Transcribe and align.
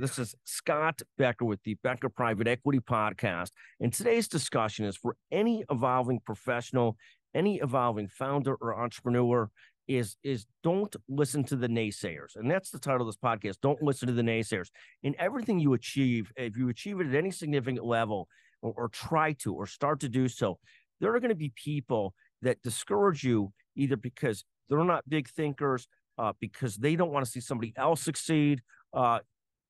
This 0.00 0.18
is 0.18 0.34
Scott 0.44 1.02
Becker 1.18 1.44
with 1.44 1.62
the 1.62 1.74
Becker 1.82 2.08
Private 2.08 2.48
Equity 2.48 2.78
Podcast. 2.78 3.50
And 3.80 3.92
today's 3.92 4.28
discussion 4.28 4.86
is 4.86 4.96
for 4.96 5.14
any 5.30 5.62
evolving 5.70 6.20
professional, 6.24 6.96
any 7.34 7.58
evolving 7.58 8.08
founder 8.08 8.54
or 8.62 8.80
entrepreneur 8.82 9.50
is 9.88 10.16
is 10.24 10.46
don't 10.62 10.96
listen 11.06 11.44
to 11.44 11.56
the 11.56 11.66
naysayers. 11.66 12.36
And 12.36 12.50
that's 12.50 12.70
the 12.70 12.78
title 12.78 13.02
of 13.02 13.08
this 13.08 13.18
podcast. 13.22 13.60
Don't 13.60 13.82
listen 13.82 14.08
to 14.08 14.14
the 14.14 14.22
naysayers. 14.22 14.70
In 15.02 15.14
everything 15.18 15.60
you 15.60 15.74
achieve, 15.74 16.32
if 16.34 16.56
you 16.56 16.70
achieve 16.70 16.98
it 17.00 17.08
at 17.08 17.14
any 17.14 17.30
significant 17.30 17.84
level 17.84 18.26
or, 18.62 18.72
or 18.74 18.88
try 18.88 19.34
to 19.34 19.52
or 19.52 19.66
start 19.66 20.00
to 20.00 20.08
do 20.08 20.28
so, 20.28 20.58
there 21.02 21.14
are 21.14 21.20
going 21.20 21.28
to 21.28 21.34
be 21.34 21.52
people 21.56 22.14
that 22.40 22.62
discourage 22.62 23.22
you 23.22 23.52
either 23.76 23.98
because 23.98 24.44
they're 24.70 24.82
not 24.82 25.06
big 25.10 25.28
thinkers, 25.28 25.88
uh, 26.16 26.32
because 26.40 26.76
they 26.76 26.96
don't 26.96 27.12
want 27.12 27.26
to 27.26 27.30
see 27.30 27.40
somebody 27.40 27.74
else 27.76 28.00
succeed, 28.00 28.62
uh, 28.94 29.18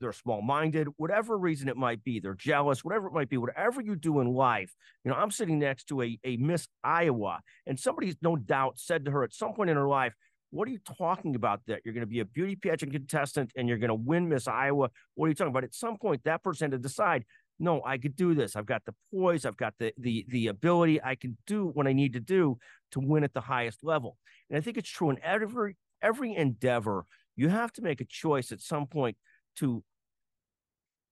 they're 0.00 0.12
small 0.12 0.42
minded, 0.42 0.88
whatever 0.96 1.38
reason 1.38 1.68
it 1.68 1.76
might 1.76 2.02
be, 2.02 2.20
they're 2.20 2.34
jealous, 2.34 2.84
whatever 2.84 3.06
it 3.06 3.12
might 3.12 3.28
be, 3.28 3.36
whatever 3.36 3.80
you 3.80 3.96
do 3.96 4.20
in 4.20 4.28
life. 4.32 4.74
You 5.04 5.10
know, 5.10 5.16
I'm 5.16 5.30
sitting 5.30 5.58
next 5.58 5.84
to 5.88 6.02
a, 6.02 6.18
a 6.24 6.36
Miss 6.38 6.66
Iowa, 6.82 7.40
and 7.66 7.78
somebody's 7.78 8.16
no 8.22 8.36
doubt 8.36 8.78
said 8.78 9.04
to 9.04 9.10
her 9.10 9.22
at 9.22 9.34
some 9.34 9.52
point 9.52 9.70
in 9.70 9.76
her 9.76 9.88
life, 9.88 10.14
What 10.50 10.66
are 10.68 10.70
you 10.72 10.80
talking 10.98 11.34
about 11.34 11.60
that 11.66 11.82
you're 11.84 11.94
going 11.94 12.06
to 12.06 12.10
be 12.10 12.20
a 12.20 12.24
beauty 12.24 12.56
pageant 12.56 12.92
contestant 12.92 13.52
and 13.56 13.68
you're 13.68 13.78
going 13.78 13.88
to 13.88 13.94
win 13.94 14.28
Miss 14.28 14.48
Iowa? 14.48 14.90
What 15.14 15.26
are 15.26 15.28
you 15.28 15.34
talking 15.34 15.50
about? 15.52 15.64
At 15.64 15.74
some 15.74 15.96
point, 15.96 16.24
that 16.24 16.42
person 16.42 16.70
had 16.70 16.78
to 16.78 16.82
decide, 16.82 17.24
no, 17.58 17.82
I 17.84 17.98
could 17.98 18.16
do 18.16 18.34
this. 18.34 18.56
I've 18.56 18.66
got 18.66 18.84
the 18.86 18.94
poise, 19.12 19.44
I've 19.44 19.56
got 19.56 19.74
the 19.78 19.92
the 19.98 20.24
the 20.28 20.46
ability, 20.48 21.02
I 21.02 21.14
can 21.14 21.36
do 21.46 21.66
what 21.66 21.86
I 21.86 21.92
need 21.92 22.14
to 22.14 22.20
do 22.20 22.58
to 22.92 23.00
win 23.00 23.22
at 23.22 23.34
the 23.34 23.42
highest 23.42 23.84
level. 23.84 24.16
And 24.48 24.56
I 24.56 24.60
think 24.62 24.78
it's 24.78 24.88
true 24.88 25.10
in 25.10 25.18
every 25.22 25.76
every 26.02 26.34
endeavor. 26.34 27.04
You 27.36 27.50
have 27.50 27.72
to 27.74 27.82
make 27.82 28.00
a 28.00 28.06
choice 28.06 28.50
at 28.50 28.60
some 28.60 28.86
point 28.86 29.16
to 29.56 29.84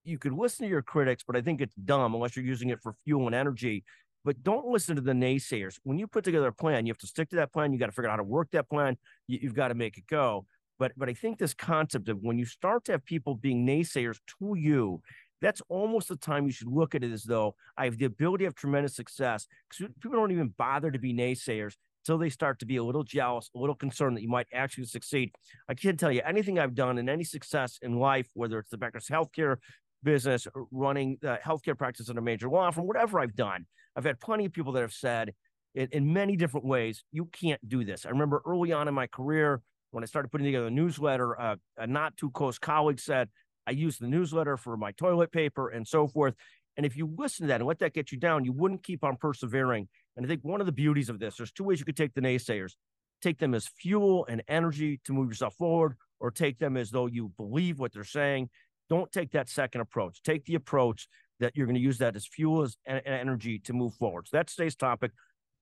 you 0.09 0.17
could 0.17 0.33
listen 0.33 0.65
to 0.65 0.69
your 0.69 0.81
critics, 0.81 1.23
but 1.25 1.35
I 1.35 1.41
think 1.41 1.61
it's 1.61 1.75
dumb 1.75 2.13
unless 2.13 2.35
you're 2.35 2.45
using 2.45 2.69
it 2.69 2.81
for 2.81 2.95
fuel 3.05 3.27
and 3.27 3.35
energy. 3.35 3.83
But 4.25 4.43
don't 4.43 4.67
listen 4.67 4.95
to 4.95 5.01
the 5.01 5.13
naysayers. 5.13 5.79
When 5.83 5.97
you 5.97 6.07
put 6.07 6.23
together 6.23 6.47
a 6.47 6.53
plan, 6.53 6.85
you 6.85 6.91
have 6.91 6.97
to 6.99 7.07
stick 7.07 7.29
to 7.29 7.37
that 7.37 7.53
plan. 7.53 7.71
You 7.71 7.79
got 7.79 7.85
to 7.85 7.91
figure 7.91 8.09
out 8.09 8.13
how 8.13 8.17
to 8.17 8.23
work 8.23 8.49
that 8.51 8.69
plan. 8.69 8.97
You, 9.27 9.39
have 9.43 9.55
got 9.55 9.69
to 9.69 9.75
make 9.75 9.97
it 9.97 10.07
go. 10.07 10.45
But 10.77 10.93
but 10.97 11.09
I 11.09 11.13
think 11.13 11.37
this 11.37 11.53
concept 11.53 12.09
of 12.09 12.19
when 12.21 12.37
you 12.37 12.45
start 12.45 12.85
to 12.85 12.93
have 12.93 13.05
people 13.05 13.35
being 13.35 13.65
naysayers 13.65 14.17
to 14.39 14.55
you, 14.57 15.01
that's 15.41 15.61
almost 15.69 16.09
the 16.09 16.17
time 16.17 16.45
you 16.45 16.51
should 16.51 16.67
look 16.67 16.95
at 16.95 17.03
it 17.03 17.11
as 17.11 17.23
though 17.23 17.55
I 17.77 17.85
have 17.85 17.97
the 17.97 18.05
ability 18.05 18.45
of 18.45 18.55
tremendous 18.55 18.95
success. 18.95 19.47
Because 19.69 19.93
people 20.01 20.17
don't 20.17 20.31
even 20.31 20.53
bother 20.57 20.91
to 20.91 20.99
be 20.99 21.13
naysayers 21.13 21.75
until 22.03 22.17
they 22.17 22.29
start 22.29 22.59
to 22.59 22.65
be 22.65 22.77
a 22.77 22.83
little 22.83 23.03
jealous, 23.03 23.49
a 23.55 23.59
little 23.59 23.75
concerned 23.75 24.17
that 24.17 24.21
you 24.21 24.29
might 24.29 24.47
actually 24.53 24.85
succeed. 24.85 25.31
I 25.67 25.73
can't 25.73 25.99
tell 25.99 26.11
you 26.11 26.21
anything 26.25 26.57
I've 26.57 26.75
done 26.75 26.97
in 26.97 27.09
any 27.09 27.23
success 27.23 27.77
in 27.81 27.99
life, 27.99 28.27
whether 28.33 28.57
it's 28.59 28.69
the 28.69 28.77
Becker's 28.77 29.07
Healthcare 29.07 29.57
business, 30.03 30.47
running 30.71 31.17
the 31.21 31.39
healthcare 31.43 31.77
practice 31.77 32.09
in 32.09 32.17
a 32.17 32.21
major 32.21 32.49
law 32.49 32.71
firm, 32.71 32.87
whatever 32.87 33.19
I've 33.19 33.35
done. 33.35 33.65
I've 33.95 34.05
had 34.05 34.19
plenty 34.19 34.45
of 34.45 34.53
people 34.53 34.71
that 34.73 34.81
have 34.81 34.93
said 34.93 35.33
in, 35.75 35.87
in 35.91 36.13
many 36.13 36.35
different 36.35 36.65
ways, 36.65 37.03
you 37.11 37.25
can't 37.25 37.65
do 37.67 37.83
this. 37.83 38.05
I 38.05 38.09
remember 38.09 38.41
early 38.45 38.71
on 38.71 38.87
in 38.87 38.93
my 38.93 39.07
career 39.07 39.61
when 39.91 40.03
I 40.03 40.07
started 40.07 40.29
putting 40.29 40.45
together 40.45 40.67
a 40.67 40.71
newsletter, 40.71 41.39
uh, 41.39 41.55
a 41.77 41.87
not 41.87 42.15
too 42.17 42.29
close 42.31 42.59
colleague 42.59 42.99
said, 42.99 43.29
I 43.67 43.71
use 43.71 43.97
the 43.97 44.07
newsletter 44.07 44.57
for 44.57 44.77
my 44.77 44.91
toilet 44.93 45.31
paper 45.31 45.69
and 45.69 45.87
so 45.87 46.07
forth. 46.07 46.35
And 46.77 46.85
if 46.85 46.95
you 46.95 47.13
listen 47.17 47.45
to 47.45 47.47
that 47.49 47.61
and 47.61 47.67
let 47.67 47.79
that 47.79 47.93
get 47.93 48.11
you 48.11 48.17
down, 48.17 48.45
you 48.45 48.53
wouldn't 48.53 48.83
keep 48.83 49.03
on 49.03 49.17
persevering. 49.17 49.87
And 50.15 50.25
I 50.25 50.29
think 50.29 50.43
one 50.43 50.59
of 50.59 50.65
the 50.65 50.71
beauties 50.71 51.09
of 51.09 51.19
this, 51.19 51.37
there's 51.37 51.51
two 51.51 51.63
ways 51.63 51.79
you 51.79 51.85
could 51.85 51.97
take 51.97 52.13
the 52.13 52.21
naysayers 52.21 52.73
take 53.21 53.39
them 53.39 53.53
as 53.53 53.67
fuel 53.67 54.25
and 54.29 54.43
energy 54.47 54.99
to 55.05 55.13
move 55.13 55.29
yourself 55.29 55.55
forward, 55.55 55.95
or 56.19 56.31
take 56.31 56.59
them 56.59 56.75
as 56.75 56.91
though 56.91 57.05
you 57.05 57.31
believe 57.37 57.79
what 57.79 57.93
they're 57.93 58.03
saying 58.03 58.49
don't 58.89 59.11
take 59.11 59.31
that 59.31 59.49
second 59.49 59.81
approach. 59.81 60.21
Take 60.23 60.45
the 60.45 60.55
approach 60.55 61.07
that 61.39 61.55
you're 61.55 61.65
going 61.65 61.75
to 61.75 61.81
use 61.81 61.97
that 61.99 62.15
as 62.15 62.25
fuel 62.25 62.63
as 62.63 62.75
and 62.85 63.01
energy 63.05 63.59
to 63.59 63.73
move 63.73 63.93
forward. 63.93 64.27
So 64.27 64.37
that's 64.37 64.55
today's 64.55 64.75
topic. 64.75 65.11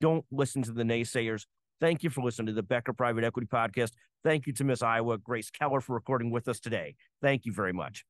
Don't 0.01 0.25
listen 0.31 0.61
to 0.63 0.71
the 0.71 0.83
naysayers. 0.83 1.45
Thank 1.79 2.03
you 2.03 2.09
for 2.09 2.23
listening 2.23 2.47
to 2.47 2.53
the 2.53 2.63
Becker 2.63 2.93
Private 2.93 3.23
Equity 3.23 3.47
Podcast. 3.47 3.91
Thank 4.23 4.47
you 4.47 4.53
to 4.53 4.63
Miss 4.63 4.81
Iowa 4.81 5.17
Grace 5.17 5.51
Keller 5.51 5.81
for 5.81 5.93
recording 5.93 6.31
with 6.31 6.47
us 6.47 6.59
today. 6.59 6.95
Thank 7.21 7.45
you 7.45 7.53
very 7.53 7.73
much. 7.73 8.03